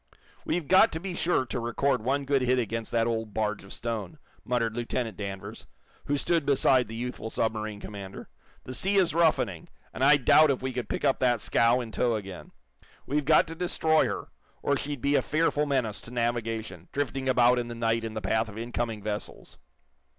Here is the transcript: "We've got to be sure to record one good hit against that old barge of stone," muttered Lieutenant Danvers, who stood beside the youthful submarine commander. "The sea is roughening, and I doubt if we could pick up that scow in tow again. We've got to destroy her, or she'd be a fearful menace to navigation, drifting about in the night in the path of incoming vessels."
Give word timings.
"We've 0.45 0.67
got 0.67 0.91
to 0.93 0.99
be 0.99 1.13
sure 1.15 1.45
to 1.45 1.59
record 1.59 2.01
one 2.03 2.25
good 2.25 2.41
hit 2.41 2.57
against 2.57 2.91
that 2.91 3.05
old 3.05 3.35
barge 3.35 3.63
of 3.63 3.71
stone," 3.71 4.17
muttered 4.43 4.75
Lieutenant 4.75 5.15
Danvers, 5.15 5.67
who 6.05 6.17
stood 6.17 6.43
beside 6.43 6.87
the 6.87 6.95
youthful 6.95 7.29
submarine 7.29 7.79
commander. 7.79 8.27
"The 8.63 8.73
sea 8.73 8.95
is 8.95 9.13
roughening, 9.13 9.69
and 9.93 10.03
I 10.03 10.17
doubt 10.17 10.49
if 10.49 10.63
we 10.63 10.73
could 10.73 10.89
pick 10.89 11.05
up 11.05 11.19
that 11.19 11.39
scow 11.39 11.79
in 11.81 11.91
tow 11.91 12.15
again. 12.15 12.49
We've 13.05 13.25
got 13.25 13.45
to 13.49 13.53
destroy 13.53 14.05
her, 14.07 14.29
or 14.63 14.75
she'd 14.75 15.01
be 15.01 15.13
a 15.13 15.21
fearful 15.21 15.67
menace 15.67 16.01
to 16.01 16.11
navigation, 16.11 16.87
drifting 16.91 17.29
about 17.29 17.59
in 17.59 17.67
the 17.67 17.75
night 17.75 18.03
in 18.03 18.15
the 18.15 18.21
path 18.21 18.49
of 18.49 18.57
incoming 18.57 19.03
vessels." 19.03 19.59